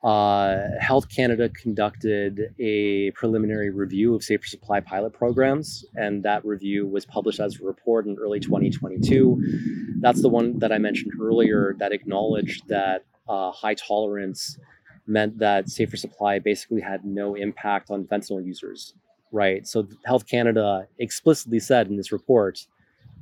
Uh, 0.03 0.67
health 0.79 1.09
canada 1.09 1.49
conducted 1.49 2.53
a 2.59 3.09
preliminary 3.11 3.71
review 3.71 4.13
of 4.13 4.21
safer 4.21 4.45
supply 4.45 4.79
pilot 4.79 5.11
programs 5.13 5.83
and 5.95 6.21
that 6.21 6.45
review 6.45 6.85
was 6.85 7.07
published 7.07 7.39
as 7.39 7.59
a 7.59 7.63
report 7.63 8.05
in 8.05 8.15
early 8.21 8.39
2022 8.39 9.97
that's 10.01 10.21
the 10.21 10.29
one 10.29 10.59
that 10.59 10.71
i 10.71 10.77
mentioned 10.77 11.11
earlier 11.19 11.75
that 11.79 11.91
acknowledged 11.91 12.67
that 12.67 13.03
uh, 13.27 13.49
high 13.49 13.73
tolerance 13.73 14.59
meant 15.07 15.37
that 15.39 15.69
safer 15.69 15.97
supply 15.97 16.39
basically 16.39 16.81
had 16.81 17.05
no 17.05 17.35
impact 17.35 17.91
on 17.91 18.05
fentanyl 18.05 18.45
users, 18.45 18.93
right? 19.31 19.67
So 19.67 19.87
Health 20.05 20.27
Canada 20.27 20.87
explicitly 20.99 21.59
said 21.59 21.87
in 21.87 21.97
this 21.97 22.11
report 22.11 22.65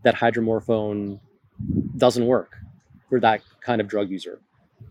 that 0.04 0.16
hydromorphone 0.16 1.20
doesn't 1.98 2.26
work 2.26 2.58
for 3.10 3.20
that 3.20 3.42
kind 3.62 3.82
of 3.82 3.88
drug 3.88 4.10
user. 4.10 4.40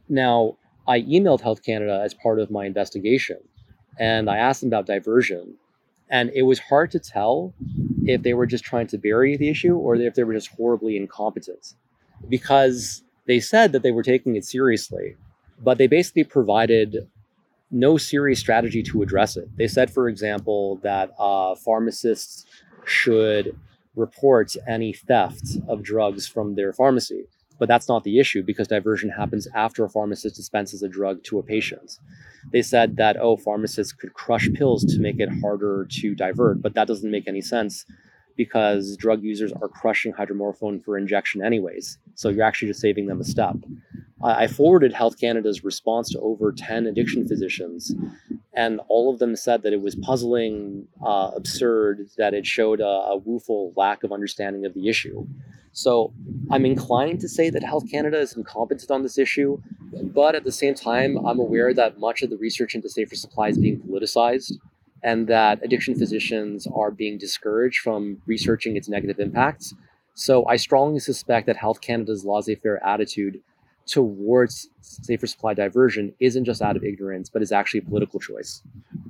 Now, 0.08 0.56
I 0.86 1.00
emailed 1.02 1.40
Health 1.40 1.62
Canada 1.62 2.00
as 2.04 2.14
part 2.14 2.40
of 2.40 2.50
my 2.50 2.66
investigation 2.66 3.38
and 3.98 4.28
I 4.28 4.38
asked 4.38 4.60
them 4.60 4.68
about 4.68 4.86
diversion. 4.86 5.54
And 6.10 6.30
it 6.34 6.42
was 6.42 6.58
hard 6.58 6.90
to 6.90 6.98
tell 6.98 7.54
if 8.04 8.22
they 8.22 8.34
were 8.34 8.46
just 8.46 8.64
trying 8.64 8.86
to 8.88 8.98
bury 8.98 9.36
the 9.36 9.48
issue 9.48 9.76
or 9.76 9.94
if 9.94 10.14
they 10.14 10.24
were 10.24 10.34
just 10.34 10.48
horribly 10.48 10.96
incompetent 10.96 11.74
because 12.28 13.02
they 13.26 13.40
said 13.40 13.72
that 13.72 13.82
they 13.82 13.92
were 13.92 14.02
taking 14.02 14.36
it 14.36 14.44
seriously 14.44 15.16
but 15.62 15.78
they 15.78 15.86
basically 15.86 16.24
provided 16.24 17.08
no 17.70 17.96
serious 17.96 18.38
strategy 18.38 18.82
to 18.82 19.02
address 19.02 19.36
it. 19.36 19.48
They 19.56 19.68
said, 19.68 19.90
for 19.90 20.08
example, 20.08 20.78
that 20.82 21.12
uh, 21.18 21.54
pharmacists 21.54 22.44
should 22.84 23.58
report 23.96 24.54
any 24.68 24.92
theft 24.92 25.56
of 25.68 25.82
drugs 25.82 26.26
from 26.26 26.54
their 26.54 26.72
pharmacy. 26.72 27.24
But 27.58 27.68
that's 27.68 27.88
not 27.88 28.02
the 28.02 28.18
issue 28.18 28.42
because 28.42 28.66
diversion 28.66 29.10
happens 29.10 29.46
after 29.54 29.84
a 29.84 29.88
pharmacist 29.88 30.34
dispenses 30.34 30.82
a 30.82 30.88
drug 30.88 31.22
to 31.24 31.38
a 31.38 31.42
patient. 31.42 31.98
They 32.50 32.62
said 32.62 32.96
that, 32.96 33.16
oh, 33.20 33.36
pharmacists 33.36 33.92
could 33.92 34.14
crush 34.14 34.48
pills 34.52 34.84
to 34.84 35.00
make 35.00 35.20
it 35.20 35.28
harder 35.40 35.86
to 35.88 36.14
divert, 36.14 36.60
but 36.60 36.74
that 36.74 36.88
doesn't 36.88 37.10
make 37.10 37.28
any 37.28 37.40
sense 37.40 37.84
because 38.36 38.96
drug 38.96 39.22
users 39.22 39.52
are 39.52 39.68
crushing 39.68 40.12
hydromorphone 40.12 40.82
for 40.82 40.98
injection 40.98 41.44
anyways. 41.44 41.98
So 42.14 42.30
you're 42.30 42.44
actually 42.44 42.68
just 42.68 42.80
saving 42.80 43.06
them 43.06 43.20
a 43.20 43.24
step. 43.24 43.56
I 44.22 44.46
forwarded 44.46 44.92
Health 44.92 45.18
Canada's 45.18 45.64
response 45.64 46.10
to 46.10 46.20
over 46.20 46.52
10 46.52 46.86
addiction 46.86 47.26
physicians, 47.26 47.94
and 48.54 48.80
all 48.88 49.12
of 49.12 49.18
them 49.18 49.34
said 49.34 49.62
that 49.62 49.72
it 49.72 49.82
was 49.82 49.96
puzzling, 49.96 50.86
uh, 51.04 51.32
absurd, 51.34 52.08
that 52.18 52.34
it 52.34 52.46
showed 52.46 52.80
a, 52.80 52.86
a 52.86 53.16
woeful 53.16 53.72
lack 53.76 54.04
of 54.04 54.12
understanding 54.12 54.64
of 54.64 54.74
the 54.74 54.88
issue. 54.88 55.26
So 55.72 56.12
I'm 56.50 56.66
inclined 56.66 57.20
to 57.20 57.28
say 57.28 57.50
that 57.50 57.64
Health 57.64 57.90
Canada 57.90 58.18
is 58.18 58.36
incompetent 58.36 58.90
on 58.90 59.02
this 59.02 59.18
issue, 59.18 59.60
but 60.02 60.34
at 60.34 60.44
the 60.44 60.52
same 60.52 60.74
time, 60.74 61.18
I'm 61.26 61.40
aware 61.40 61.72
that 61.74 61.98
much 61.98 62.22
of 62.22 62.30
the 62.30 62.36
research 62.36 62.74
into 62.74 62.88
safer 62.88 63.16
supply 63.16 63.48
is 63.48 63.58
being 63.58 63.80
politicized 63.80 64.52
and 65.02 65.26
that 65.26 65.60
addiction 65.64 65.94
physicians 65.94 66.66
are 66.74 66.90
being 66.90 67.18
discouraged 67.18 67.80
from 67.80 68.18
researching 68.26 68.76
its 68.76 68.88
negative 68.88 69.18
impacts. 69.18 69.74
So 70.14 70.46
I 70.46 70.56
strongly 70.56 71.00
suspect 71.00 71.46
that 71.46 71.56
Health 71.56 71.80
Canada's 71.80 72.24
laissez 72.24 72.54
faire 72.56 72.84
attitude 72.84 73.40
towards 73.86 74.68
safer 74.80 75.26
supply 75.26 75.54
diversion 75.54 76.14
isn't 76.20 76.44
just 76.44 76.62
out 76.62 76.76
of 76.76 76.84
ignorance, 76.84 77.28
but 77.28 77.42
is 77.42 77.52
actually 77.52 77.80
a 77.80 77.84
political 77.84 78.20
choice. 78.20 78.62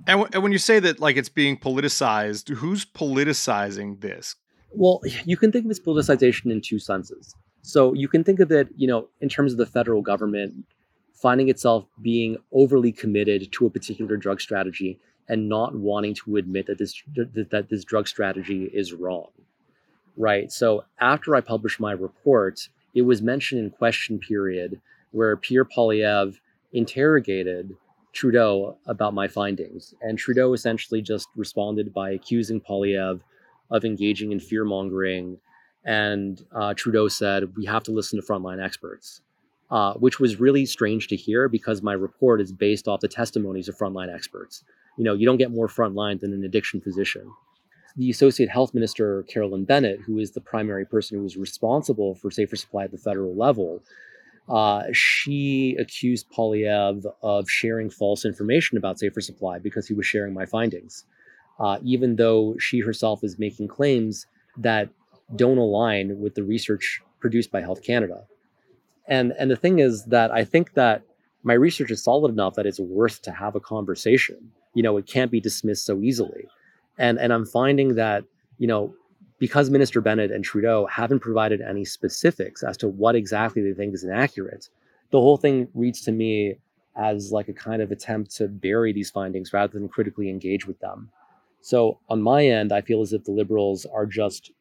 And, 0.07 0.21
w- 0.21 0.29
and 0.33 0.43
when 0.43 0.52
you 0.52 0.59
say 0.59 0.79
that, 0.81 1.00
like 1.00 1.17
it's 1.17 1.29
being 1.29 1.57
politicized, 1.57 2.49
who's 2.57 2.85
politicizing 2.85 4.00
this? 4.00 4.37
Well, 4.71 5.00
you 5.25 5.37
can 5.37 5.52
think 5.52 5.64
of 5.64 5.69
this 5.69 5.81
politicization 5.81 6.50
in 6.50 6.61
two 6.61 6.79
senses. 6.79 7.35
So 7.62 7.93
you 7.93 8.09
can 8.09 8.25
think 8.25 8.41
of 8.41 8.50
it, 8.50 8.69
you 8.76 8.88
know, 8.88 9.09
in 9.21 9.29
terms 9.29 9.52
of 9.52 9.59
the 9.59 9.67
federal 9.67 10.02
government 10.02 10.64
finding 11.23 11.49
itself 11.49 11.87
being 12.02 12.37
overly 12.50 12.91
committed 12.91 13.52
to 13.52 13.64
a 13.64 13.71
particular 13.71 14.17
drug 14.17 14.41
strategy 14.41 14.99
and 15.29 15.49
not 15.49 15.76
wanting 15.76 16.14
to 16.14 16.37
admit 16.37 16.67
that 16.67 16.79
this 16.79 17.00
that 17.14 17.69
this 17.71 17.85
drug 17.85 18.09
strategy 18.09 18.64
is 18.75 18.93
wrong 18.93 19.29
right 20.17 20.50
so 20.50 20.85
after 21.00 21.37
i 21.37 21.41
published 21.41 21.79
my 21.79 21.93
report 21.93 22.69
it 22.95 23.03
was 23.03 23.23
mentioned 23.23 23.61
in 23.65 23.71
question 23.71 24.19
period 24.19 24.81
where 25.11 25.37
pierre 25.37 25.65
poilievre 25.65 26.39
interrogated 26.73 27.77
trudeau 28.13 28.77
about 28.87 29.15
my 29.15 29.27
findings. 29.27 29.95
And 30.03 30.19
trudeau 30.19 30.53
essentially 30.53 31.01
just 31.01 31.29
responded 31.35 31.95
by 31.95 32.11
accusing 32.11 32.61
poilievre 32.61 33.21
of 33.71 33.85
engaging 33.85 34.33
in 34.33 34.41
fear 34.41 34.65
mongering 34.65 35.39
and 35.85 36.45
uh, 36.55 36.75
trudeau 36.75 37.09
said 37.09 37.57
we 37.57 37.65
have 37.67 37.83
to 37.85 37.91
listen 37.91 38.21
to 38.21 38.27
frontline 38.27 38.63
experts 38.63 39.23
uh, 39.73 39.95
which 39.95 40.21
was 40.21 40.39
really 40.39 40.67
strange 40.67 41.09
to 41.09 41.17
hear 41.17 41.49
because 41.49 41.81
my 41.83 41.95
report 41.95 42.43
is 42.43 42.53
based 42.53 42.87
off 42.87 43.01
the 43.01 43.09
testimonies 43.09 43.69
of 43.69 43.77
frontline 43.77 44.15
experts. 44.15 44.63
You 44.99 45.05
know, 45.05 45.15
you 45.15 45.25
don't 45.25 45.39
get 45.39 45.51
more 45.51 45.67
frontline 45.67 46.21
than 46.21 46.35
an 46.35 46.45
addiction 46.45 46.83
physician. 46.83 47.33
The 47.97 48.11
Associate 48.11 48.49
Health 48.49 48.73
Minister, 48.75 49.23
Carolyn 49.25 49.65
Bennett, 49.65 50.01
who 50.01 50.19
is 50.19 50.31
the 50.31 50.41
primary 50.41 50.87
person 50.87 51.19
who 51.19 51.25
is 51.25 51.37
responsible 51.37 52.15
for 52.15 52.31
safer 52.31 52.57
supply 52.57 52.85
at 52.85 52.91
the 52.91 52.99
federal 52.99 53.35
level, 53.35 53.83
uh, 54.49 54.85
she 54.93 55.77
accused 55.79 56.31
Poilievre 56.31 57.13
of 57.23 57.49
sharing 57.49 57.91
false 57.91 58.25
information 58.25 58.77
about 58.77 58.99
safer 58.99 59.21
supply 59.21 59.59
because 59.59 59.87
he 59.87 59.95
was 59.95 60.07
sharing 60.07 60.35
my 60.35 60.47
findings, 60.47 61.05
uh, 61.61 61.79
even 61.85 62.17
though 62.17 62.57
she 62.59 62.81
herself 62.81 63.23
is 63.23 63.39
making 63.39 63.69
claims 63.69 64.27
that 64.57 64.89
don't 65.37 65.59
align 65.59 66.19
with 66.19 66.35
the 66.35 66.43
research 66.43 67.01
produced 67.21 67.51
by 67.51 67.61
Health 67.61 67.83
Canada. 67.83 68.25
And 69.07 69.33
and 69.39 69.51
the 69.51 69.57
thing 69.57 69.79
is 69.79 70.05
that 70.07 70.31
I 70.31 70.45
think 70.45 70.75
that 70.75 71.03
my 71.43 71.55
research 71.55 71.91
is 71.91 72.03
solid 72.03 72.31
enough 72.31 72.55
that 72.55 72.67
it's 72.67 72.81
worth 72.81 73.23
to 73.23 73.33
have 73.33 73.55
a 73.55 73.61
conversation. 73.61 74.53
You 74.75 74.83
know 74.83 74.97
it 74.97 75.07
can't 75.07 75.31
be 75.31 75.41
dismissed 75.41 75.85
so 75.85 76.01
easily 76.01 76.49
and 76.99 77.19
and 77.19 77.33
i'm 77.33 77.45
finding 77.45 77.95
that 77.95 78.25
you 78.59 78.67
know 78.67 78.95
because 79.39 79.71
minister 79.71 80.01
bennett 80.01 80.31
and 80.31 80.45
trudeau 80.45 80.87
haven't 80.87 81.21
provided 81.21 81.61
any 81.61 81.85
specifics 81.85 82.63
as 82.63 82.77
to 82.77 82.89
what 82.89 83.15
exactly 83.15 83.63
they 83.63 83.75
think 83.75 83.95
is 83.95 84.05
inaccurate 84.05 84.69
the 85.11 85.21
whole 85.21 85.37
thing 85.37 85.69
reads 85.75 86.01
to 86.03 86.13
me 86.13 86.55
as 86.97 87.33
like 87.33 87.49
a 87.49 87.53
kind 87.53 87.81
of 87.81 87.91
attempt 87.91 88.35
to 88.35 88.49
bury 88.49 88.93
these 88.93 89.11
findings 89.11 89.53
rather 89.53 89.79
than 89.79 89.89
critically 89.89 90.29
engage 90.29 90.67
with 90.67 90.79
them 90.81 91.11
so 91.61 91.99
on 92.09 92.21
my 92.23 92.45
end 92.45 92.73
i 92.73 92.81
feel 92.81 93.03
as 93.03 93.13
if 93.13 93.25
the 93.25 93.33
liberals 93.33 93.87
are 93.87 94.07
just 94.07 94.53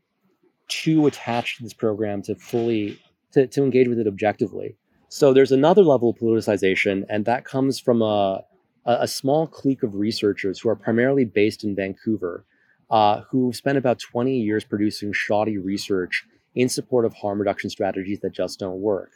too 0.72 1.06
attached 1.06 1.58
to 1.58 1.64
this 1.64 1.74
program 1.74 2.22
to 2.22 2.34
fully 2.36 2.98
to, 3.34 3.48
to 3.48 3.64
engage 3.64 3.88
with 3.88 4.00
it 4.00 4.08
objectively. 4.08 4.76
So 5.10 5.34
there's 5.34 5.52
another 5.52 5.84
level 5.84 6.10
of 6.10 6.18
politicization, 6.18 7.04
and 7.10 7.26
that 7.26 7.44
comes 7.44 7.80
from 7.80 8.02
a, 8.02 8.44
a 8.86 9.08
small 9.08 9.48
clique 9.48 9.84
of 9.84 9.96
researchers 9.96 10.60
who 10.60 10.70
are 10.70 10.76
primarily 10.76 11.26
based 11.26 11.64
in 11.64 11.76
Vancouver, 11.76 12.46
uh, 12.90 13.22
who 13.30 13.54
spent 13.54 13.78
about 13.78 14.00
20 14.00 14.36
years 14.36 14.64
producing 14.64 15.14
shoddy 15.14 15.58
research 15.58 16.26
in 16.56 16.68
support 16.68 17.06
of 17.06 17.14
harm 17.14 17.40
reduction 17.40 17.70
strategies 17.70 18.20
that 18.22 18.34
just 18.34 18.60
don't 18.60 18.82
work. 18.82 19.12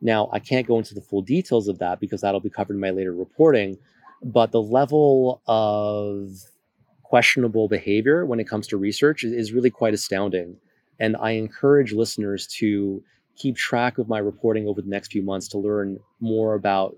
Now, 0.00 0.28
I 0.32 0.38
can't 0.38 0.66
go 0.66 0.78
into 0.78 0.94
the 0.94 1.00
full 1.00 1.22
details 1.22 1.68
of 1.68 1.78
that 1.78 2.00
because 2.00 2.20
that'll 2.20 2.40
be 2.40 2.50
covered 2.50 2.74
in 2.74 2.80
my 2.80 2.90
later 2.90 3.14
reporting, 3.14 3.78
but 4.22 4.52
the 4.52 4.60
level 4.60 5.40
of 5.46 6.30
questionable 7.02 7.68
behavior 7.68 8.26
when 8.26 8.40
it 8.40 8.48
comes 8.48 8.66
to 8.66 8.76
research 8.76 9.24
is 9.24 9.52
really 9.52 9.70
quite 9.70 9.94
astounding. 9.94 10.56
And 10.98 11.16
I 11.16 11.32
encourage 11.32 11.92
listeners 11.92 12.46
to 12.58 13.02
keep 13.36 13.56
track 13.56 13.98
of 13.98 14.08
my 14.08 14.18
reporting 14.18 14.66
over 14.66 14.82
the 14.82 14.88
next 14.88 15.12
few 15.12 15.22
months 15.22 15.48
to 15.48 15.58
learn 15.58 15.98
more 16.20 16.54
about 16.54 16.96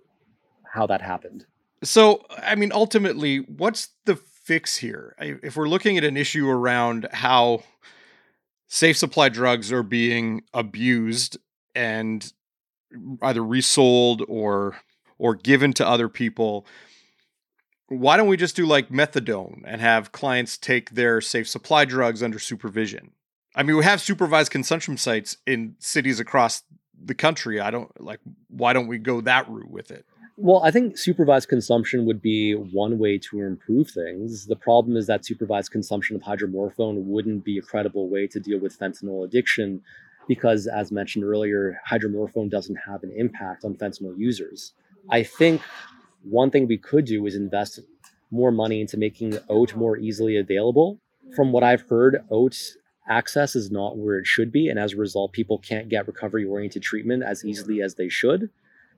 how 0.64 0.86
that 0.86 1.00
happened. 1.00 1.46
So, 1.82 2.24
I 2.30 2.54
mean, 2.54 2.72
ultimately, 2.72 3.38
what's 3.38 3.90
the 4.04 4.16
fix 4.16 4.76
here? 4.76 5.14
If 5.18 5.56
we're 5.56 5.68
looking 5.68 5.98
at 5.98 6.04
an 6.04 6.16
issue 6.16 6.48
around 6.48 7.08
how 7.12 7.62
safe 8.68 8.96
supply 8.96 9.28
drugs 9.28 9.72
are 9.72 9.82
being 9.82 10.42
abused 10.54 11.38
and 11.74 12.32
either 13.22 13.44
resold 13.44 14.22
or 14.28 14.78
or 15.18 15.34
given 15.34 15.72
to 15.72 15.86
other 15.86 16.08
people 16.08 16.66
why 17.88 18.16
don't 18.16 18.28
we 18.28 18.36
just 18.36 18.56
do 18.56 18.66
like 18.66 18.88
methadone 18.88 19.62
and 19.64 19.80
have 19.80 20.12
clients 20.12 20.58
take 20.58 20.90
their 20.90 21.20
safe 21.20 21.46
supply 21.48 21.84
drugs 21.84 22.22
under 22.22 22.38
supervision? 22.38 23.12
I 23.54 23.62
mean 23.62 23.76
we 23.76 23.84
have 23.84 24.00
supervised 24.00 24.50
consumption 24.50 24.96
sites 24.96 25.36
in 25.46 25.76
cities 25.78 26.18
across 26.18 26.62
the 27.00 27.14
country. 27.14 27.60
I 27.60 27.70
don't 27.70 27.90
like 28.00 28.20
why 28.48 28.72
don't 28.72 28.86
we 28.86 28.98
go 28.98 29.20
that 29.20 29.48
route 29.48 29.70
with 29.70 29.90
it 29.90 30.06
well, 30.38 30.62
I 30.62 30.70
think 30.70 30.98
supervised 30.98 31.48
consumption 31.48 32.04
would 32.04 32.20
be 32.20 32.52
one 32.52 32.98
way 32.98 33.18
to 33.30 33.40
improve 33.40 33.90
things. 33.90 34.46
The 34.46 34.56
problem 34.56 34.96
is 34.96 35.06
that 35.06 35.24
supervised 35.24 35.72
consumption 35.72 36.14
of 36.14 36.22
hydromorphone 36.22 37.04
wouldn't 37.04 37.44
be 37.44 37.56
a 37.56 37.62
credible 37.62 38.10
way 38.10 38.26
to 38.28 38.38
deal 38.38 38.60
with 38.60 38.78
fentanyl 38.78 39.24
addiction 39.24 39.80
because, 40.28 40.66
as 40.66 40.92
mentioned 40.92 41.24
earlier, 41.24 41.80
hydromorphone 41.88 42.50
doesn't 42.50 42.76
have 42.76 43.02
an 43.02 43.12
impact 43.16 43.64
on 43.64 43.76
fentanyl 43.76 44.16
users. 44.18 44.74
I 45.10 45.22
think 45.22 45.62
one 46.22 46.50
thing 46.50 46.66
we 46.66 46.78
could 46.78 47.06
do 47.06 47.24
is 47.26 47.34
invest 47.34 47.80
more 48.30 48.50
money 48.50 48.80
into 48.82 48.98
making 48.98 49.38
OAT 49.48 49.74
more 49.74 49.96
easily 49.96 50.36
available. 50.36 51.00
From 51.34 51.50
what 51.50 51.62
I've 51.62 51.88
heard, 51.88 52.24
OAT 52.30 52.58
access 53.08 53.56
is 53.56 53.70
not 53.70 53.96
where 53.96 54.18
it 54.18 54.26
should 54.26 54.52
be, 54.52 54.68
and 54.68 54.78
as 54.78 54.92
a 54.92 54.96
result, 54.96 55.32
people 55.32 55.58
can't 55.58 55.88
get 55.88 56.06
recovery 56.06 56.44
oriented 56.44 56.82
treatment 56.82 57.22
as 57.22 57.44
easily 57.44 57.80
as 57.80 57.94
they 57.94 58.08
should. 58.08 58.50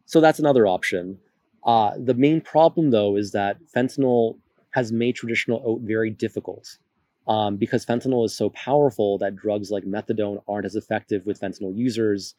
So 0.04 0.21
that's 0.21 0.38
another 0.38 0.66
option. 0.66 1.18
Uh, 1.65 1.93
the 1.99 2.15
main 2.15 2.41
problem, 2.41 2.91
though, 2.91 3.17
is 3.17 3.33
that 3.33 3.59
fentanyl 3.75 4.38
has 4.71 4.93
made 4.93 5.17
traditional 5.17 5.62
OAT 5.65 5.81
very 5.83 6.11
difficult 6.11 6.79
um, 7.27 7.57
because 7.57 7.85
fentanyl 7.85 8.25
is 8.25 8.35
so 8.35 8.50
powerful 8.50 9.19
that 9.19 9.37
drugs 9.37 9.71
like 9.71 9.85
methadone 9.85 10.43
aren't 10.49 10.67
as 10.67 10.77
effective 10.77 11.27
with 11.27 11.41
fentanyl 11.41 11.77
users, 11.77 12.35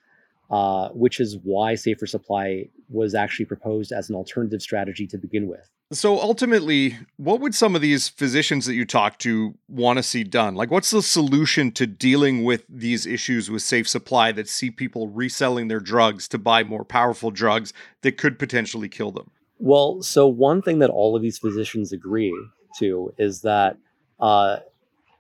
uh, 0.50 0.90
which 0.90 1.20
is 1.20 1.38
why 1.44 1.76
safer 1.76 2.08
supply 2.08 2.68
was 2.90 3.14
actually 3.14 3.46
proposed 3.46 3.92
as 3.92 4.10
an 4.10 4.16
alternative 4.16 4.62
strategy 4.62 5.06
to 5.06 5.18
begin 5.18 5.48
with. 5.48 5.70
So 5.92 6.20
ultimately, 6.20 6.98
what 7.18 7.40
would 7.40 7.56
some 7.56 7.76
of 7.76 7.82
these 7.82 8.10
physicians 8.10 8.68
that 8.68 8.76
you 8.76 8.86
talk 8.86 9.18
to 9.20 9.56
want 9.68 9.98
to 9.98 10.04
see 10.04 10.24
done? 10.24 10.54
Like, 10.54 10.70
what's 10.70 10.92
the 10.92 11.02
solution 11.02 11.72
to 11.74 11.88
dealing 11.88 12.44
with 12.44 12.64
these 12.70 13.08
issues 13.08 13.50
with 13.50 13.64
safe 13.64 13.88
supply 13.88 14.32
that 14.34 14.48
see 14.48 14.70
people 14.70 15.08
reselling 15.08 15.68
their 15.68 15.80
drugs 15.80 16.28
to 16.30 16.38
buy 16.38 16.64
more 16.64 16.86
powerful 16.86 17.32
drugs 17.32 17.74
that 18.02 18.18
could 18.18 18.38
potentially 18.38 18.88
kill 18.88 19.12
them? 19.12 19.32
Well, 19.58 20.04
so 20.04 20.28
one 20.28 20.62
thing 20.62 20.80
that 20.80 20.92
all 20.92 21.16
of 21.16 21.24
these 21.24 21.40
physicians 21.40 21.92
agree 21.92 22.36
to 22.78 23.14
is 23.18 23.42
that 23.42 23.78
uh, 24.20 24.58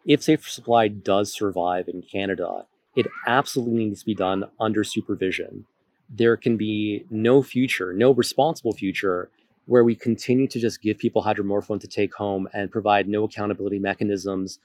if 0.05 0.23
safer 0.23 0.49
supply 0.49 0.87
does 0.87 1.33
survive 1.33 1.87
in 1.87 2.03
Canada, 2.03 2.65
it 2.99 3.07
absolutely 3.27 3.85
needs 3.85 4.01
to 4.01 4.05
be 4.05 4.13
done 4.13 4.43
under 4.59 4.83
supervision. 4.83 5.65
There 6.09 6.35
can 6.35 6.57
be 6.57 7.05
no 7.09 7.41
future, 7.41 7.93
no 7.93 8.11
responsible 8.11 8.73
future 8.73 9.29
where 9.67 9.85
we 9.85 9.95
continue 9.95 10.47
to 10.47 10.59
just 10.59 10.81
give 10.81 10.97
people 10.97 11.23
hydromorphone 11.23 11.79
to 11.79 11.87
take 11.87 12.13
home 12.13 12.49
and 12.53 12.69
provide 12.69 13.07
no 13.07 13.23
accountability 13.23 13.79
mechanisms 13.79 14.59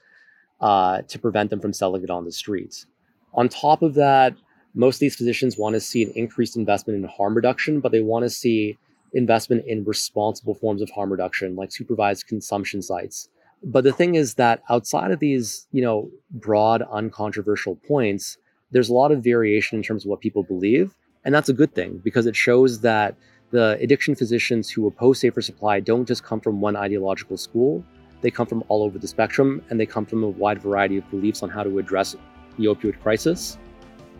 uh, 0.59 1.01
to 1.03 1.17
prevent 1.17 1.49
them 1.49 1.61
from 1.61 1.71
selling 1.71 2.03
it 2.03 2.09
on 2.09 2.25
the 2.25 2.31
streets. 2.31 2.87
On 3.35 3.47
top 3.47 3.81
of 3.81 3.93
that, 3.93 4.35
most 4.73 4.97
of 4.97 4.99
these 4.99 5.15
physicians 5.15 5.57
want 5.57 5.73
to 5.75 5.79
see 5.79 6.03
an 6.03 6.11
increased 6.15 6.57
investment 6.57 7.01
in 7.01 7.09
harm 7.09 7.35
reduction, 7.35 7.79
but 7.79 7.93
they 7.93 8.01
want 8.01 8.23
to 8.23 8.29
see 8.29 8.77
investment 9.13 9.63
in 9.65 9.85
responsible 9.85 10.55
forms 10.55 10.81
of 10.81 10.89
harm 10.89 11.09
reduction, 11.09 11.55
like 11.55 11.71
supervised 11.71 12.27
consumption 12.27 12.81
sites. 12.81 13.29
But 13.65 13.83
the 13.83 13.91
thing 13.91 14.13
is 14.13 14.35
that 14.35 14.61
outside 14.69 15.09
of 15.09 15.19
these, 15.19 15.67
you 15.71 15.81
know, 15.81 16.09
broad, 16.29 16.83
uncontroversial 16.83 17.75
points, 17.87 18.37
there's 18.69 18.89
a 18.89 18.93
lot 18.93 19.11
of 19.11 19.23
variation 19.23 19.77
in 19.77 19.83
terms 19.83 20.05
of 20.05 20.09
what 20.09 20.21
people 20.21 20.43
believe. 20.43 20.95
And 21.23 21.33
that's 21.33 21.49
a 21.49 21.53
good 21.53 21.73
thing 21.73 21.99
because 22.03 22.27
it 22.27 22.35
shows 22.35 22.81
that 22.81 23.15
the 23.49 23.77
addiction 23.81 24.13
physicians 24.13 24.69
who 24.69 24.85
oppose 24.85 25.19
safer 25.19 25.41
supply 25.41 25.79
don't 25.79 26.05
just 26.07 26.23
come 26.23 26.39
from 26.39 26.61
one 26.61 26.75
ideological 26.75 27.37
school. 27.37 27.83
They 28.21 28.29
come 28.29 28.45
from 28.45 28.63
all 28.67 28.83
over 28.83 28.99
the 28.99 29.07
spectrum 29.07 29.63
and 29.69 29.79
they 29.79 29.87
come 29.87 30.05
from 30.05 30.23
a 30.23 30.29
wide 30.29 30.61
variety 30.61 30.97
of 30.97 31.09
beliefs 31.09 31.41
on 31.41 31.49
how 31.49 31.63
to 31.63 31.79
address 31.79 32.15
the 32.57 32.65
opioid 32.65 33.01
crisis. 33.01 33.57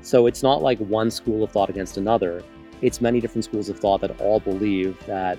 So 0.01 0.25
it's 0.25 0.41
not 0.41 0.63
like 0.63 0.79
one 0.79 1.12
school 1.12 1.43
of 1.43 1.51
thought 1.51 1.69
against 1.69 1.97
another. 1.97 2.43
It's 2.81 2.99
many 2.99 3.19
different 3.19 3.45
schools 3.45 3.69
of 3.69 3.79
thought 3.79 4.01
that 4.01 4.19
all 4.19 4.39
believe 4.39 4.97
that 5.05 5.38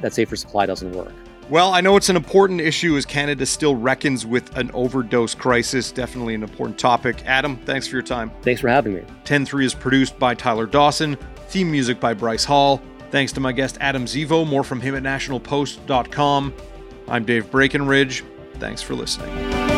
that 0.00 0.14
safer 0.14 0.36
supply 0.36 0.66
doesn't 0.66 0.92
work. 0.92 1.12
Well, 1.48 1.72
I 1.72 1.80
know 1.80 1.96
it's 1.96 2.08
an 2.08 2.16
important 2.16 2.60
issue 2.60 2.96
as 2.96 3.06
Canada 3.06 3.46
still 3.46 3.76
reckons 3.76 4.26
with 4.26 4.56
an 4.56 4.68
overdose 4.72 5.32
crisis. 5.32 5.92
Definitely 5.92 6.34
an 6.34 6.42
important 6.42 6.76
topic. 6.76 7.24
Adam, 7.24 7.56
thanks 7.58 7.86
for 7.86 7.94
your 7.94 8.02
time. 8.02 8.32
Thanks 8.42 8.60
for 8.60 8.68
having 8.68 8.94
me. 8.94 9.02
10 9.24 9.46
3 9.46 9.64
is 9.64 9.74
produced 9.74 10.18
by 10.18 10.34
Tyler 10.34 10.66
Dawson, 10.66 11.16
theme 11.48 11.70
music 11.70 12.00
by 12.00 12.14
Bryce 12.14 12.44
Hall. 12.44 12.82
Thanks 13.10 13.32
to 13.32 13.40
my 13.40 13.52
guest 13.52 13.78
Adam 13.80 14.06
Zivo. 14.06 14.46
More 14.46 14.64
from 14.64 14.80
him 14.80 14.96
at 14.96 15.04
nationalpost.com. 15.04 16.52
I'm 17.08 17.24
Dave 17.24 17.48
Breakenridge. 17.52 18.24
Thanks 18.54 18.82
for 18.82 18.94
listening. 18.94 19.75